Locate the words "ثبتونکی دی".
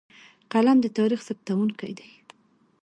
1.27-2.09